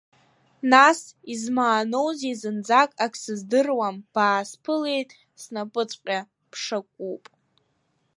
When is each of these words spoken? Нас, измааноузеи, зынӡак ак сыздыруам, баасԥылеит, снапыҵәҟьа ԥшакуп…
Нас, 0.71 0.99
измааноузеи, 1.31 2.35
зынӡак 2.41 2.91
ак 3.05 3.13
сыздыруам, 3.21 3.95
баасԥылеит, 4.13 5.09
снапыҵәҟьа 5.41 6.19
ԥшакуп… 6.51 7.23